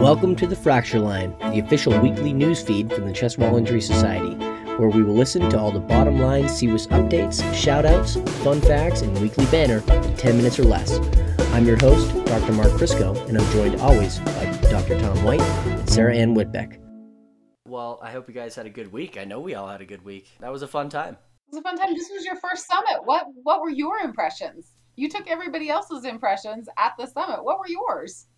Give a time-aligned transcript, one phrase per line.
[0.00, 3.82] Welcome to the Fracture Line, the official weekly news feed from the Chest Wall Injury
[3.82, 4.32] Society,
[4.78, 9.20] where we will listen to all the bottom line CWIS updates, shoutouts, fun facts, and
[9.20, 10.98] weekly banner in 10 minutes or less.
[11.52, 12.52] I'm your host, Dr.
[12.52, 14.98] Mark Crisco, and I'm joined always by Dr.
[14.98, 16.78] Tom White and Sarah Ann Whitbeck.
[17.68, 19.18] Well, I hope you guys had a good week.
[19.18, 20.30] I know we all had a good week.
[20.40, 21.18] That was a fun time.
[21.48, 21.92] It was a fun time.
[21.92, 23.04] This was your first summit.
[23.04, 24.72] What what were your impressions?
[24.96, 27.44] You took everybody else's impressions at the summit.
[27.44, 28.28] What were yours?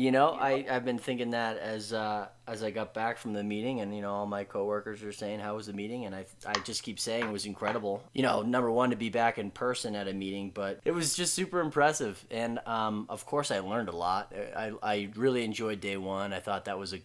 [0.00, 3.44] You know, I, I've been thinking that as uh, as I got back from the
[3.44, 6.24] meeting, and you know, all my coworkers are saying how was the meeting, and I
[6.46, 8.02] I just keep saying it was incredible.
[8.14, 11.14] You know, number one to be back in person at a meeting, but it was
[11.14, 14.32] just super impressive, and um, of course I learned a lot.
[14.56, 16.32] I I really enjoyed day one.
[16.32, 17.00] I thought that was a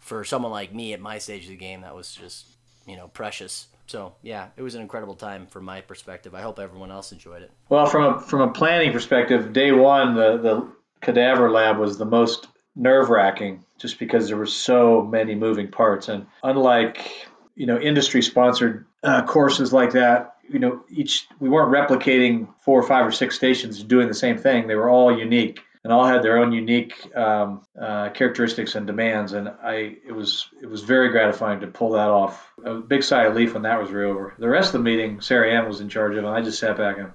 [0.00, 2.46] for someone like me at my stage of the game, that was just
[2.88, 3.68] you know precious.
[3.86, 6.34] So yeah, it was an incredible time from my perspective.
[6.34, 7.52] I hope everyone else enjoyed it.
[7.68, 12.06] Well, from a from a planning perspective, day one, the the cadaver lab was the
[12.06, 16.08] most nerve wracking just because there were so many moving parts.
[16.08, 21.72] And unlike, you know, industry sponsored uh, courses like that, you know, each, we weren't
[21.72, 24.66] replicating four or five or six stations doing the same thing.
[24.66, 29.32] They were all unique and all had their own unique um, uh, characteristics and demands.
[29.32, 32.52] And I, it was, it was very gratifying to pull that off.
[32.64, 34.34] A big sigh of relief when that was over.
[34.38, 36.76] The rest of the meeting, Sarah Ann was in charge of, and I just sat
[36.76, 37.10] back and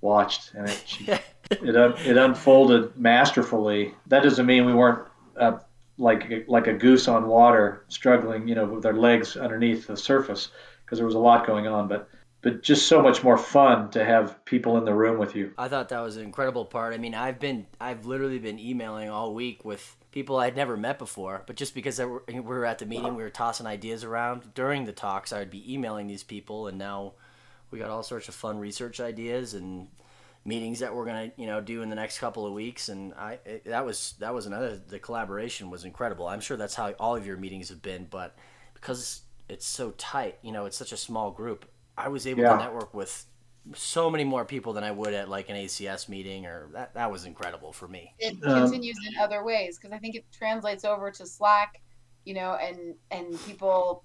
[0.00, 1.08] watched, and it, she,
[1.50, 1.74] it
[2.06, 3.94] it unfolded masterfully.
[4.06, 5.06] That doesn't mean we weren't
[5.36, 5.58] uh,
[5.98, 10.50] like like a goose on water, struggling, you know, with our legs underneath the surface,
[10.84, 11.88] because there was a lot going on.
[11.88, 12.08] But
[12.42, 15.52] but just so much more fun to have people in the room with you.
[15.56, 16.92] I thought that was an incredible part.
[16.92, 20.98] I mean, I've been I've literally been emailing all week with people I'd never met
[20.98, 24.54] before, but just because were, we were at the meeting, we were tossing ideas around
[24.54, 25.32] during the talks.
[25.32, 27.14] I would be emailing these people, and now
[27.70, 29.88] we got all sorts of fun research ideas and
[30.44, 33.38] meetings that we're gonna you know do in the next couple of weeks and i
[33.44, 37.16] it, that was that was another the collaboration was incredible i'm sure that's how all
[37.16, 38.36] of your meetings have been but
[38.74, 41.64] because it's so tight you know it's such a small group
[41.96, 42.52] i was able yeah.
[42.52, 43.26] to network with
[43.74, 47.10] so many more people than i would at like an acs meeting or that, that
[47.10, 50.84] was incredible for me it um, continues in other ways because i think it translates
[50.84, 51.80] over to slack
[52.26, 54.04] you know and and people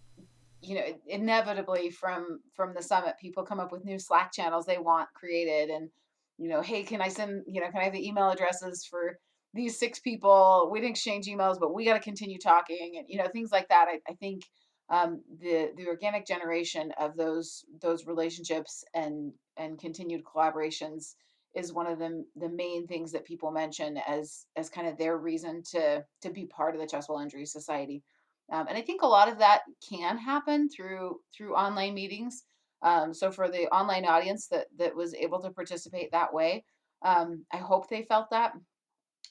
[0.62, 4.78] you know inevitably from from the summit people come up with new slack channels they
[4.78, 5.90] want created and
[6.40, 9.20] you know, hey, can I send, you know, can I have the email addresses for
[9.54, 10.70] these six people?
[10.72, 13.68] We didn't exchange emails, but we got to continue talking, and you know, things like
[13.68, 13.88] that.
[13.90, 14.44] I, I think
[14.90, 21.16] um, the the organic generation of those those relationships and and continued collaborations
[21.56, 25.18] is one of the the main things that people mention as as kind of their
[25.18, 28.04] reason to to be part of the Chest Injury Society.
[28.52, 32.44] Um, and I think a lot of that can happen through through online meetings.
[32.82, 36.64] Um, so for the online audience that that was able to participate that way,
[37.02, 38.54] um, I hope they felt that.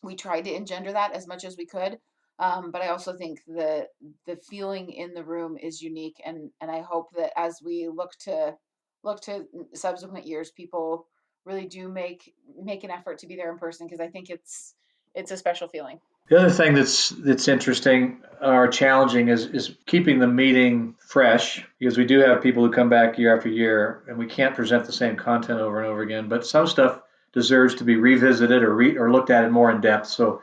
[0.03, 1.99] We tried to engender that as much as we could,
[2.39, 3.89] um, but I also think the
[4.27, 8.13] the feeling in the room is unique, and and I hope that as we look
[8.21, 8.55] to
[9.03, 11.07] look to subsequent years, people
[11.45, 14.75] really do make make an effort to be there in person because I think it's
[15.15, 16.01] it's a special feeling.
[16.29, 21.97] The other thing that's that's interesting or challenging is is keeping the meeting fresh because
[21.97, 24.93] we do have people who come back year after year and we can't present the
[24.93, 26.29] same content over and over again.
[26.29, 27.01] But some stuff
[27.33, 30.09] deserves to be revisited or re, or looked at in more in depth.
[30.09, 30.43] So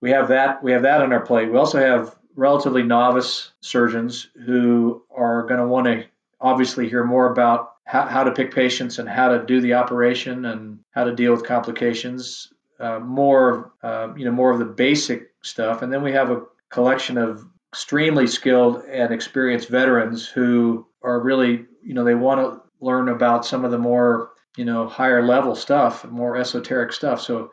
[0.00, 1.50] we have that we have that on our plate.
[1.50, 6.04] We also have relatively novice surgeons who are going to want to
[6.40, 10.46] obviously hear more about how, how to pick patients and how to do the operation
[10.46, 12.51] and how to deal with complications
[12.82, 16.42] uh, more, uh, you know, more of the basic stuff, and then we have a
[16.70, 22.60] collection of extremely skilled and experienced veterans who are really, you know, they want to
[22.84, 27.20] learn about some of the more, you know, higher level stuff, more esoteric stuff.
[27.20, 27.52] So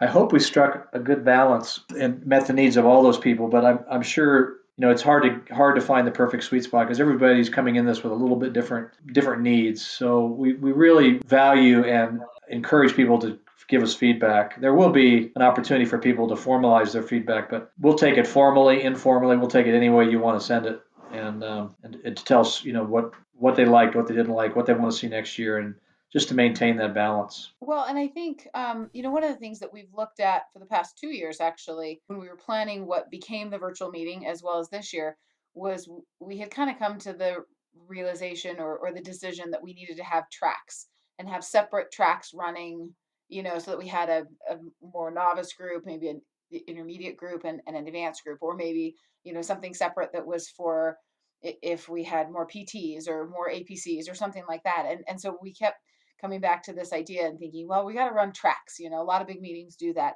[0.00, 3.48] I hope we struck a good balance and met the needs of all those people.
[3.48, 6.64] But I'm, I'm sure you know it's hard to hard to find the perfect sweet
[6.64, 10.54] spot because everybody's coming in this with a little bit different different needs so we,
[10.54, 14.60] we really value and encourage people to give us feedback.
[14.60, 18.26] There will be an opportunity for people to formalize their feedback, but we'll take it
[18.26, 19.36] formally, informally.
[19.36, 20.80] We'll take it any way you want to send it,
[21.12, 24.56] and um, and it tells you know what what they liked, what they didn't like,
[24.56, 25.74] what they want to see next year, and
[26.12, 27.52] just to maintain that balance.
[27.60, 30.52] Well, and I think um, you know one of the things that we've looked at
[30.52, 34.26] for the past two years, actually, when we were planning what became the virtual meeting
[34.26, 35.16] as well as this year,
[35.54, 35.88] was
[36.20, 37.44] we had kind of come to the
[37.88, 40.86] realization or, or the decision that we needed to have tracks
[41.18, 42.90] and have separate tracks running
[43.32, 46.20] you know, so that we had a, a more novice group, maybe an
[46.68, 48.94] intermediate group and, and an advanced group, or maybe,
[49.24, 50.98] you know, something separate that was for
[51.40, 54.84] if we had more PTs or more APCs or something like that.
[54.88, 55.78] And, and so we kept
[56.20, 59.00] coming back to this idea and thinking, well, we got to run tracks, you know,
[59.00, 60.14] a lot of big meetings do that.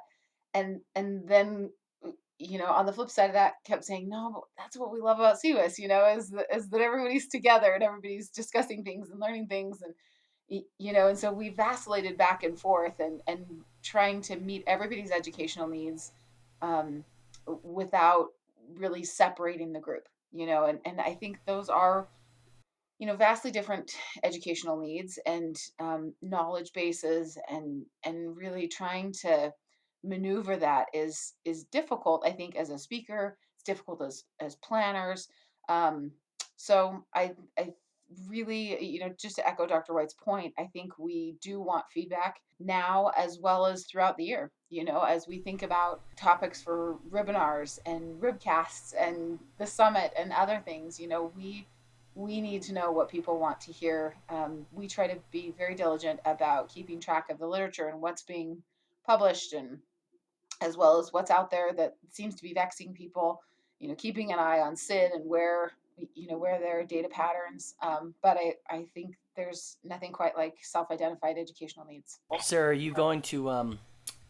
[0.53, 1.71] And, and then
[2.05, 5.01] uh, you know, on the flip side of that, kept saying, no, that's what we
[5.01, 9.19] love about CWIS, you know, is, is that everybody's together and everybody's discussing things and
[9.19, 9.81] learning things.
[9.81, 9.93] And,
[10.49, 13.45] you know, and so we vacillated back and forth and, and
[13.83, 16.11] trying to meet everybody's educational needs
[16.61, 17.03] um,
[17.63, 18.27] without
[18.75, 22.07] really separating the group, you know, and, and I think those are,
[22.99, 23.91] you know, vastly different
[24.23, 29.53] educational needs and um, knowledge bases and, and really trying to,
[30.03, 33.37] maneuver that is is difficult i think as a speaker.
[33.55, 35.27] It's difficult as as planners.
[35.69, 36.11] Um,
[36.55, 37.73] so i i
[38.27, 42.39] really you know just to echo dr white's point i think we do want feedback
[42.59, 46.97] now as well as throughout the year you know as we think about topics for
[47.11, 51.67] webinars and ribcasts and the summit and other things you know we
[52.17, 54.15] we need to know what people want to hear.
[54.29, 58.23] Um, we try to be very diligent about keeping track of the literature and what's
[58.23, 58.63] being
[59.05, 59.77] published and
[60.61, 63.41] as well as what's out there that seems to be vexing people
[63.79, 65.71] you know keeping an eye on sid and where
[66.13, 70.35] you know where there are data patterns um, but I, I think there's nothing quite
[70.35, 73.79] like self-identified educational needs sarah are you going to um,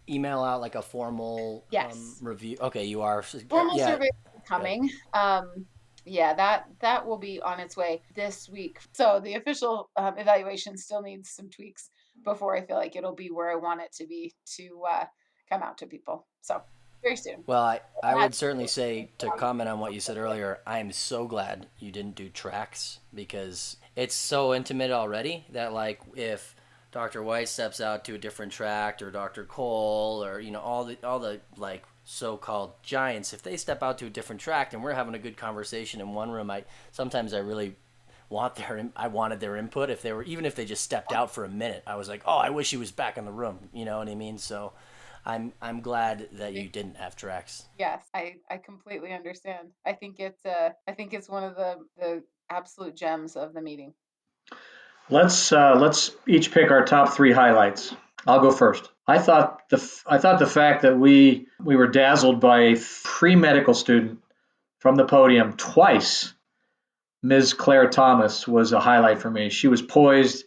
[0.09, 1.93] email out like a formal um, yes.
[1.93, 3.87] um, review okay you are formal yeah.
[3.87, 4.09] survey
[4.47, 5.65] coming um,
[6.05, 10.77] yeah that that will be on its way this week so the official um, evaluation
[10.77, 11.89] still needs some tweaks
[12.23, 15.03] before i feel like it'll be where i want it to be to uh,
[15.49, 16.27] come out to people.
[16.41, 16.61] So
[17.01, 17.43] very soon.
[17.45, 20.91] Well, I, I would certainly say to comment on what you said earlier, I am
[20.91, 26.55] so glad you didn't do tracks because it's so intimate already that like if
[26.91, 27.21] Dr.
[27.21, 29.43] White steps out to a different tract or Dr.
[29.43, 33.97] Cole or you know all the all the like so-called giants if they step out
[33.97, 36.63] to a different tract and we're having a good conversation in one room I
[36.93, 37.75] sometimes I really
[38.29, 41.31] want their I wanted their input if they were even if they just stepped out
[41.31, 43.69] for a minute I was like oh I wish he was back in the room
[43.73, 44.71] you know what I mean so
[45.27, 47.65] I'm I'm glad that you didn't have tracks.
[47.77, 49.67] Yes, I I completely understand.
[49.85, 53.61] I think it's uh I think it's one of the the absolute gems of the
[53.61, 53.93] meeting.
[55.09, 57.93] Let's uh, let's each pick our top three highlights.
[58.25, 58.89] I'll go first.
[59.05, 63.35] I thought the I thought the fact that we we were dazzled by a pre
[63.35, 64.19] medical student
[64.79, 66.33] from the podium twice,
[67.21, 67.53] Ms.
[67.53, 69.49] Claire Thomas was a highlight for me.
[69.49, 70.45] She was poised.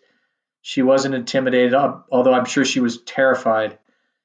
[0.63, 3.79] She wasn't intimidated, although I'm sure she was terrified.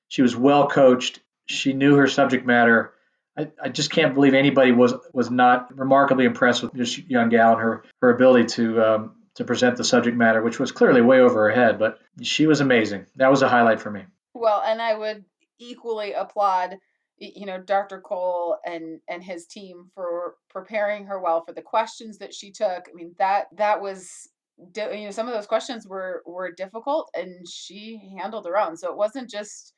[0.08, 1.20] She was well coached.
[1.48, 2.94] She knew her subject matter.
[3.38, 7.54] I, I just can't believe anybody was was not remarkably impressed with this young gal
[7.54, 11.20] and her her ability to um, to present the subject matter, which was clearly way
[11.20, 11.78] over her head.
[11.78, 13.06] But she was amazing.
[13.18, 14.04] That was a highlight for me.
[14.34, 15.26] Well, and I would
[15.60, 16.78] equally applaud
[17.18, 18.02] you know Dr.
[18.02, 22.88] Cole and and his team for preparing her well for the questions that she took.
[22.90, 27.48] I mean that that was you know some of those questions were were difficult and
[27.48, 28.78] she handled her own.
[28.78, 29.74] So it wasn't just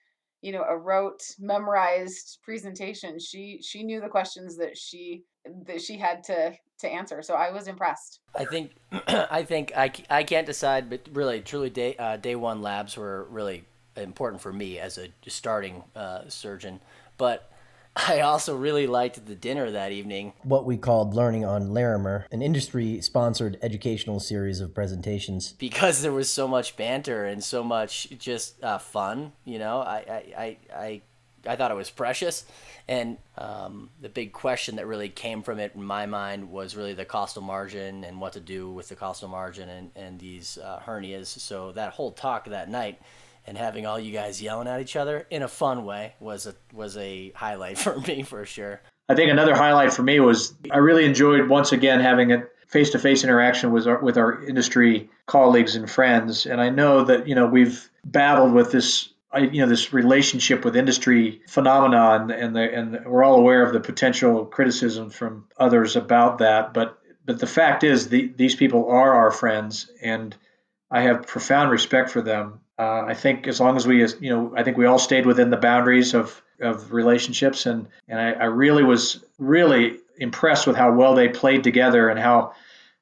[0.47, 5.25] you know a rote memorized presentation she she knew the questions that she
[5.65, 8.21] that she had to to answer so i was impressed.
[8.33, 8.71] I think
[9.07, 13.27] i think i, I can't decide but really truly day uh, day one labs were
[13.29, 13.65] really
[13.97, 16.79] important for me as a starting uh, surgeon
[17.17, 17.51] but
[18.07, 20.33] I also really liked the dinner that evening.
[20.43, 25.53] What we called Learning on Larimer, an industry sponsored educational series of presentations.
[25.53, 30.23] Because there was so much banter and so much just uh, fun, you know, I,
[30.37, 31.01] I, I,
[31.47, 32.45] I, thought it was precious.
[32.87, 36.93] And um, the big question that really came from it in my mind was really
[36.93, 40.81] the costal margin and what to do with the costal margin and, and these uh,
[40.85, 41.27] hernias.
[41.27, 42.99] So that whole talk that night
[43.47, 46.55] and having all you guys yelling at each other in a fun way was a
[46.73, 48.81] was a highlight for me for sure.
[49.09, 53.23] I think another highlight for me was I really enjoyed once again having a face-to-face
[53.23, 57.47] interaction with our with our industry colleagues and friends, and I know that you know
[57.47, 63.23] we've battled with this you know this relationship with industry phenomenon, and the and we're
[63.23, 68.09] all aware of the potential criticism from others about that, but but the fact is
[68.09, 70.35] the, these people are our friends and
[70.89, 74.53] I have profound respect for them uh, I think as long as we, you know,
[74.55, 78.45] I think we all stayed within the boundaries of, of relationships, and and I, I
[78.45, 82.53] really was really impressed with how well they played together and how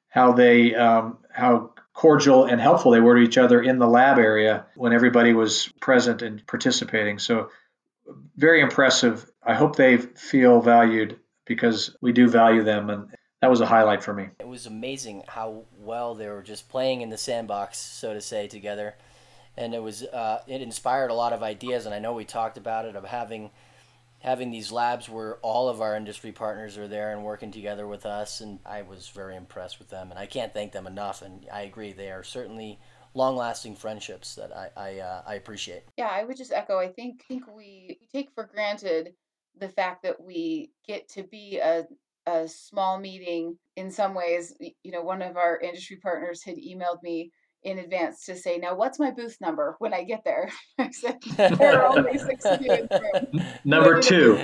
[0.08, 4.18] how they um, how cordial and helpful they were to each other in the lab
[4.18, 7.18] area when everybody was present and participating.
[7.18, 7.50] So
[8.36, 9.30] very impressive.
[9.42, 13.08] I hope they feel valued because we do value them and
[13.40, 14.28] that was a highlight for me.
[14.40, 18.46] It was amazing how well they were just playing in the sandbox, so to say,
[18.46, 18.94] together
[19.56, 21.86] and it was uh, it inspired a lot of ideas.
[21.86, 23.50] And I know we talked about it of having
[24.20, 28.06] having these labs where all of our industry partners are there and working together with
[28.06, 28.40] us.
[28.40, 31.22] And I was very impressed with them, and I can't thank them enough.
[31.22, 32.78] And I agree, they are certainly
[33.14, 35.84] long-lasting friendships that I I, uh, I appreciate.
[35.96, 36.78] Yeah, I would just echo.
[36.78, 39.14] I think think we, we take for granted
[39.58, 41.86] the fact that we get to be a
[42.26, 47.00] a small meeting in some ways you know one of our industry partners had emailed
[47.02, 47.30] me
[47.66, 50.48] in advance to say now what's my booth number when i get there?
[50.78, 54.38] I said there are only six of you in the room Number two.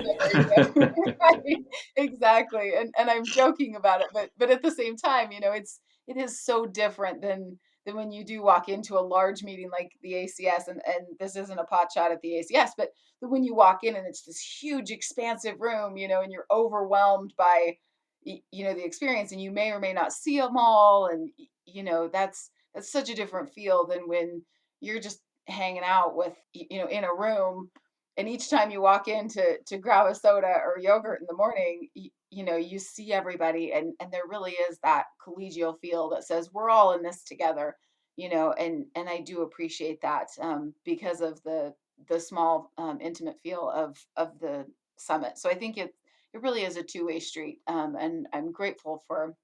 [1.96, 2.72] exactly.
[2.76, 5.80] And and i'm joking about it but but at the same time you know it's
[6.08, 9.90] it is so different than than when you do walk into a large meeting like
[10.02, 13.56] the ACS, and, and this isn't a pot shot at the ACS, but when you
[13.56, 17.76] walk in and it's this huge, expansive room, you know, and you're overwhelmed by,
[18.24, 21.28] you know, the experience, and you may or may not see them all, and
[21.66, 24.42] you know, that's that's such a different feel than when
[24.80, 27.70] you're just hanging out with, you know, in a room,
[28.16, 31.36] and each time you walk in to to grab a soda or yogurt in the
[31.36, 36.10] morning, you, you know, you see everybody, and and there really is that collegial feel
[36.10, 37.76] that says we're all in this together
[38.16, 41.72] you know and and i do appreciate that um, because of the
[42.08, 44.66] the small um, intimate feel of of the
[44.98, 45.38] summit.
[45.38, 45.94] So i think it
[46.34, 49.34] it really is a two-way street um, and i'm grateful for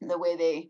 [0.00, 0.68] the way they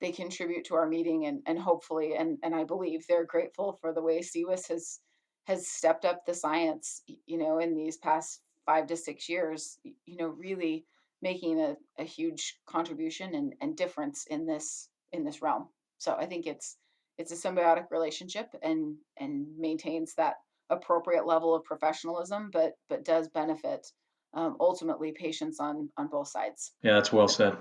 [0.00, 3.92] they contribute to our meeting and and hopefully and and i believe they're grateful for
[3.92, 5.00] the way CWIS has
[5.46, 10.16] has stepped up the science you know in these past five to six years you
[10.16, 10.84] know really
[11.22, 16.26] making a, a huge contribution and, and difference in this in this realm so i
[16.26, 16.76] think it's
[17.18, 20.34] it's a symbiotic relationship and and maintains that
[20.68, 23.86] appropriate level of professionalism but but does benefit
[24.34, 27.56] um, ultimately patients on on both sides Yeah, that's well said.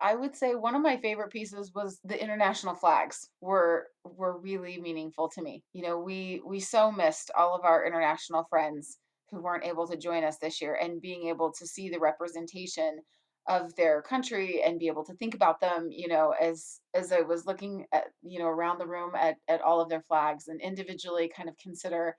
[0.00, 4.80] I would say one of my favorite pieces was the international flags were were really
[4.80, 5.62] meaningful to me.
[5.72, 8.98] You know, we we so missed all of our international friends
[9.30, 13.00] who weren't able to join us this year and being able to see the representation
[13.48, 17.20] of their country and be able to think about them, you know, as as I
[17.20, 20.60] was looking at, you know, around the room at at all of their flags and
[20.60, 22.16] individually kind of consider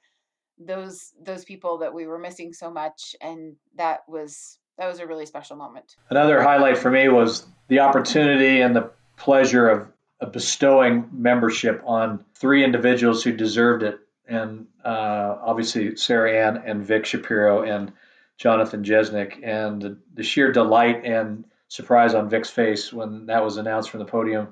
[0.58, 5.08] those those people that we were missing so much and that was that was a
[5.08, 5.96] really special moment.
[6.10, 9.88] Another highlight for me was the opportunity and the pleasure of,
[10.20, 14.00] of bestowing membership on three individuals who deserved it.
[14.28, 17.94] And uh, obviously, Sarah Ann and Vic Shapiro and
[18.38, 19.40] Jonathan Jesnick.
[19.44, 24.00] And the, the sheer delight and surprise on Vic's face when that was announced from
[24.00, 24.50] the podium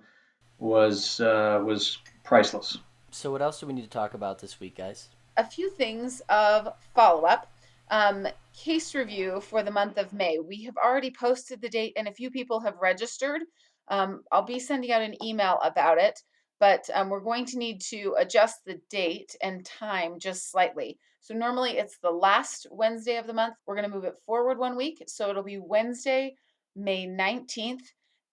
[0.60, 2.78] was uh, was priceless.
[3.12, 5.10] So, what else do we need to talk about this week, guys?
[5.38, 7.52] A few things of follow up.
[7.90, 8.28] Um,
[8.64, 10.38] case review for the month of May.
[10.38, 13.42] We have already posted the date, and a few people have registered.
[13.88, 16.20] Um, I'll be sending out an email about it,
[16.60, 20.98] but um, we're going to need to adjust the date and time just slightly.
[21.22, 23.56] So normally it's the last Wednesday of the month.
[23.66, 26.36] We're going to move it forward one week, so it'll be Wednesday,
[26.76, 27.86] May 19th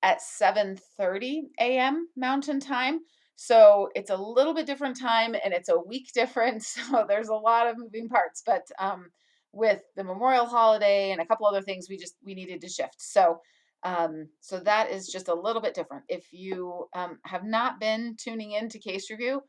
[0.03, 2.09] at 7:30 a.m.
[2.17, 2.99] Mountain Time.
[3.37, 6.65] So it's a little bit different time and it's a week different.
[6.65, 9.07] So there's a lot of moving parts, but um,
[9.57, 12.97] with the Memorial holiday and a couple other things, we just we needed to shift.
[13.01, 13.41] So
[13.83, 16.05] um, so that is just a little bit different.
[16.09, 19.43] If you um, have not been tuning in to case review,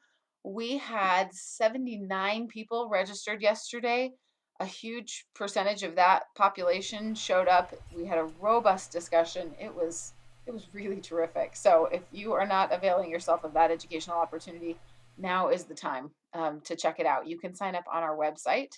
[0.44, 4.14] we had 79 people registered yesterday.
[4.60, 7.74] A huge percentage of that population showed up.
[7.96, 9.52] We had a robust discussion.
[9.60, 10.14] It was
[10.46, 11.56] it was really terrific.
[11.56, 14.78] So if you are not availing yourself of that educational opportunity,
[15.18, 17.28] now is the time um, to check it out.
[17.28, 18.70] You can sign up on our website.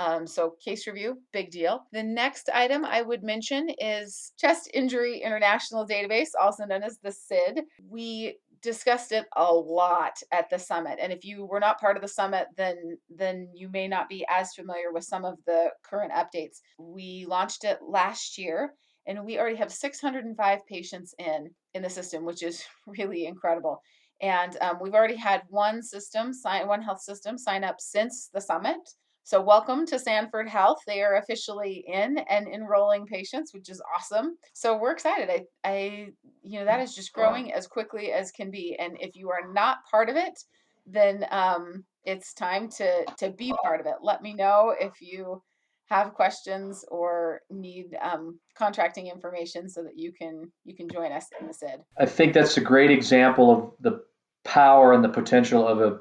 [0.00, 1.84] Um, so case review, big deal.
[1.92, 7.12] The next item I would mention is Chest Injury International Database, also known as the
[7.12, 7.64] CID.
[7.86, 12.02] We discussed it a lot at the summit and if you were not part of
[12.02, 12.76] the summit then
[13.08, 17.64] then you may not be as familiar with some of the current updates we launched
[17.64, 18.74] it last year
[19.06, 23.80] and we already have 605 patients in in the system which is really incredible
[24.20, 28.42] and um, we've already had one system sign one health system sign up since the
[28.42, 28.76] summit
[29.22, 30.78] so, welcome to Sanford Health.
[30.86, 34.36] They are officially in and enrolling patients, which is awesome.
[34.54, 35.30] So, we're excited.
[35.30, 36.08] I, I,
[36.42, 38.76] you know, that is just growing as quickly as can be.
[38.78, 40.38] And if you are not part of it,
[40.86, 43.96] then um, it's time to to be part of it.
[44.02, 45.42] Let me know if you
[45.90, 51.26] have questions or need um, contracting information so that you can you can join us
[51.40, 51.80] in the CID.
[51.98, 54.00] I think that's a great example of the
[54.44, 55.98] power and the potential of a,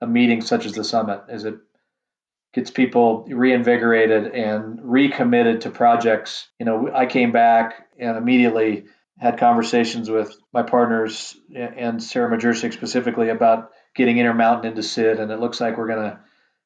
[0.00, 1.22] a meeting such as the summit.
[1.28, 1.56] Is it
[2.56, 6.48] gets people reinvigorated and recommitted to projects.
[6.58, 8.86] You know, I came back and immediately
[9.18, 15.30] had conversations with my partners and Sarah Majercik specifically about getting Intermountain into CID, and
[15.30, 16.18] it looks like we're going to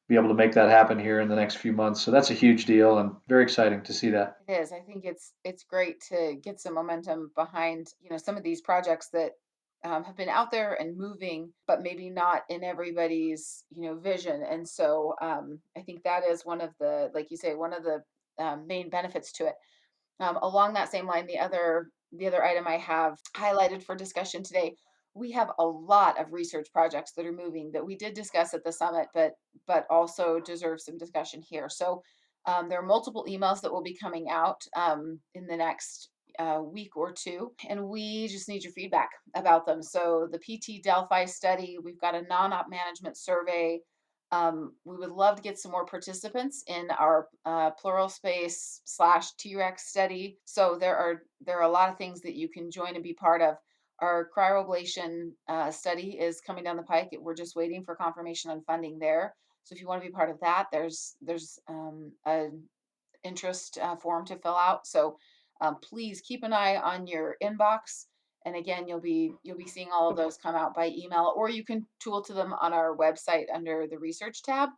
[0.07, 1.99] be able to make that happen here in the next few months.
[2.01, 4.37] So that's a huge deal and very exciting to see that.
[4.47, 4.71] It is.
[4.71, 8.61] I think it's it's great to get some momentum behind, you know, some of these
[8.61, 9.31] projects that
[9.83, 14.43] um, have been out there and moving, but maybe not in everybody's you know vision.
[14.43, 17.83] And so um, I think that is one of the, like you say, one of
[17.83, 18.01] the
[18.43, 19.55] um, main benefits to it.
[20.19, 24.43] Um, along that same line, the other the other item I have highlighted for discussion
[24.43, 24.75] today,
[25.13, 28.63] we have a lot of research projects that are moving that we did discuss at
[28.63, 29.31] the summit, but
[29.67, 31.69] but also deserve some discussion here.
[31.69, 32.01] So
[32.45, 36.09] um, there are multiple emails that will be coming out um, in the next
[36.41, 39.83] uh, week or two, and we just need your feedback about them.
[39.83, 43.79] So the PT Delphi study, we've got a non-op management survey.
[44.31, 49.33] Um, we would love to get some more participants in our uh, pleural space slash
[49.37, 50.39] T-Rex study.
[50.45, 53.13] So there are there are a lot of things that you can join and be
[53.13, 53.55] part of.
[53.99, 57.09] Our cryoablation uh, study is coming down the pike.
[57.19, 59.35] We're just waiting for confirmation on funding there.
[59.63, 62.63] So if you want to be part of that, there's there's um, an
[63.23, 64.87] interest uh, form to fill out.
[64.87, 65.17] So
[65.61, 68.05] um, please keep an eye on your inbox.
[68.45, 71.49] And again, you'll be you'll be seeing all of those come out by email, or
[71.49, 74.69] you can tool to them on our website under the research tab.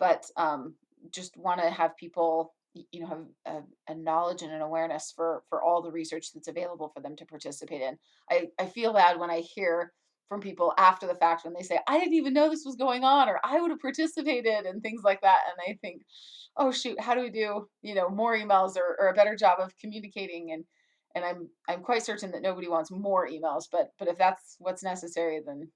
[0.00, 0.74] But um,
[1.10, 5.42] just want to have people you know have a, a, knowledge and an awareness for
[5.48, 7.98] for all the research that's available for them to participate in
[8.30, 9.92] i i feel bad when i hear
[10.28, 13.04] from people after the fact when they say i didn't even know this was going
[13.04, 16.02] on or i would have participated and things like that and i think
[16.56, 19.58] oh shoot how do we do you know more emails or, or a better job
[19.60, 20.64] of communicating and
[21.14, 24.82] and i'm i'm quite certain that nobody wants more emails but but if that's what's
[24.82, 25.68] necessary then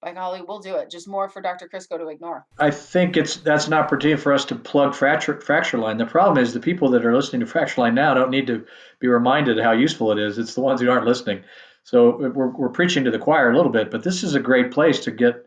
[0.00, 0.90] by golly, we'll do it.
[0.90, 1.68] Just more for Dr.
[1.68, 2.46] Crisco to ignore.
[2.58, 5.96] I think it's that's an opportunity for us to plug fracture fracture line.
[5.96, 8.64] The problem is the people that are listening to fracture line now don't need to
[9.00, 10.38] be reminded how useful it is.
[10.38, 11.42] It's the ones who aren't listening.
[11.88, 14.72] So we're, we're preaching to the choir a little bit, but this is a great
[14.72, 15.46] place to get,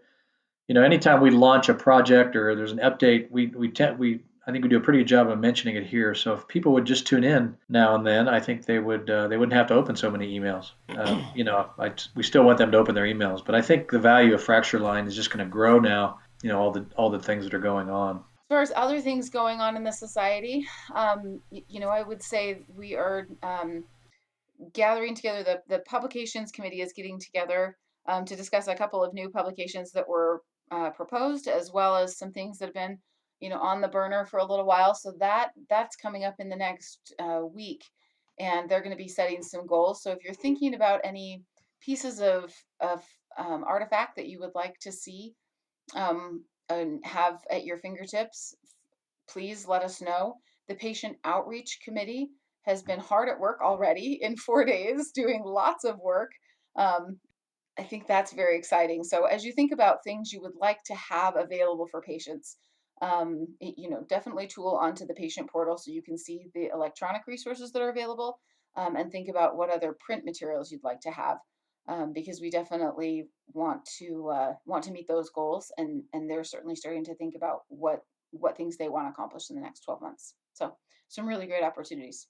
[0.67, 4.21] you know, anytime we launch a project or there's an update, we we tend we
[4.47, 6.15] I think we do a pretty good job of mentioning it here.
[6.15, 9.27] So if people would just tune in now and then, I think they would uh,
[9.27, 10.71] they wouldn't have to open so many emails.
[10.89, 13.91] Uh, you know, I, we still want them to open their emails, but I think
[13.91, 16.21] the value of Fracture Line is just going to grow now.
[16.41, 18.15] You know, all the all the things that are going on.
[18.15, 22.23] As far as other things going on in the society, um, you know, I would
[22.23, 23.27] say we are.
[23.43, 23.83] Um,
[24.73, 29.13] gathering together the, the publications committee is getting together um, to discuss a couple of
[29.13, 32.97] new publications that were uh, proposed as well as some things that have been
[33.39, 34.93] you know on the burner for a little while.
[34.93, 37.83] So that that's coming up in the next uh, week
[38.39, 40.01] and they're going to be setting some goals.
[40.01, 41.43] So if you're thinking about any
[41.81, 43.03] pieces of of
[43.37, 45.33] um, artifact that you would like to see
[45.95, 48.55] um, and have at your fingertips
[49.31, 50.35] please let us know.
[50.67, 52.29] The patient outreach committee
[52.63, 56.31] has been hard at work already in four days, doing lots of work.
[56.75, 57.19] Um,
[57.79, 59.03] I think that's very exciting.
[59.03, 62.57] So as you think about things you would like to have available for patients,
[63.01, 66.69] um, it, you know, definitely tool onto the patient portal so you can see the
[66.71, 68.39] electronic resources that are available
[68.75, 71.37] um, and think about what other print materials you'd like to have.
[71.87, 76.43] Um, because we definitely want to uh, want to meet those goals, and and they're
[76.43, 79.81] certainly starting to think about what what things they want to accomplish in the next
[79.81, 80.35] 12 months.
[80.53, 80.75] So
[81.07, 82.27] some really great opportunities.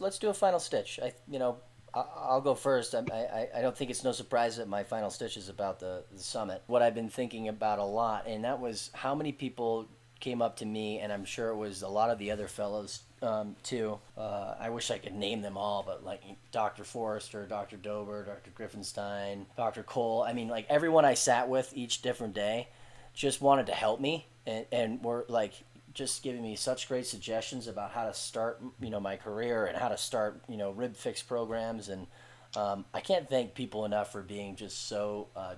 [0.00, 1.00] Let's do a final stitch.
[1.02, 1.56] I, you know,
[1.94, 2.94] I'll go first.
[2.94, 6.04] I, I, I don't think it's no surprise that my final stitch is about the,
[6.12, 6.62] the summit.
[6.66, 9.88] What I've been thinking about a lot, and that was how many people
[10.20, 13.00] came up to me, and I'm sure it was a lot of the other fellows
[13.22, 13.98] um, too.
[14.16, 16.22] Uh, I wish I could name them all, but like
[16.52, 16.84] Dr.
[16.84, 17.78] Forrester, Dr.
[17.78, 18.50] Doben, Dr.
[18.50, 19.82] Griffenstein, Dr.
[19.82, 20.22] Cole.
[20.22, 22.68] I mean, like everyone I sat with each different day
[23.14, 25.54] just wanted to help me, and, and were like,
[25.98, 29.76] just giving me such great suggestions about how to start, you know, my career and
[29.76, 31.88] how to start, you know, rib fix programs.
[31.88, 32.06] And
[32.54, 35.54] um, I can't thank people enough for being just so, uh,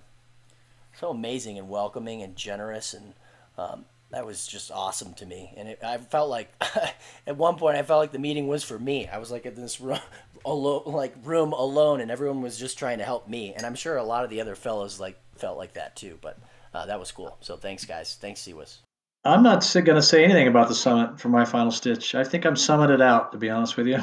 [0.98, 2.94] so amazing and welcoming and generous.
[2.94, 3.12] And
[3.58, 5.52] um, that was just awesome to me.
[5.58, 6.50] And it, I felt like,
[7.26, 9.08] at one point, I felt like the meeting was for me.
[9.08, 10.00] I was like in this room,
[10.46, 13.52] alone, like room alone, and everyone was just trying to help me.
[13.54, 16.18] And I'm sure a lot of the other fellows like felt like that too.
[16.22, 16.38] But
[16.72, 17.36] uh, that was cool.
[17.42, 18.16] So thanks, guys.
[18.18, 18.78] Thanks, CWIS.
[19.22, 22.14] I'm not going to say anything about the summit for my final stitch.
[22.14, 23.98] I think I'm summited out, to be honest with you,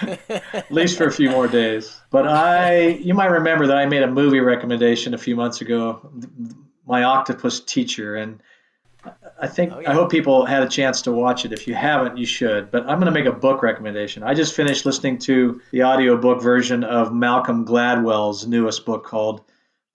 [0.52, 2.00] at least for a few more days.
[2.10, 6.10] But I, you might remember that I made a movie recommendation a few months ago,
[6.84, 8.42] My Octopus Teacher, and
[9.40, 9.92] I think oh, yeah.
[9.92, 11.52] I hope people had a chance to watch it.
[11.52, 12.72] If you haven't, you should.
[12.72, 14.24] But I'm going to make a book recommendation.
[14.24, 19.42] I just finished listening to the audiobook version of Malcolm Gladwell's newest book called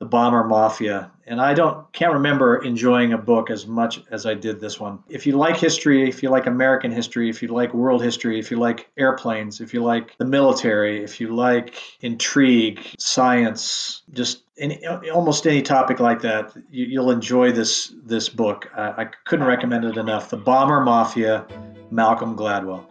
[0.02, 4.34] The Bomber Mafia and I don't can't remember enjoying a book as much as I
[4.34, 5.00] did this one.
[5.08, 8.52] If you like history, if you like American history, if you like world history, if
[8.52, 14.86] you like airplanes, if you like the military, if you like intrigue, science, just any,
[14.86, 18.70] almost any topic like that, you, will enjoy this this book.
[18.76, 20.32] I couldn't recommend it enough.
[20.32, 21.46] The Bomber Mafia,
[21.92, 22.86] Malcolm Gladwell.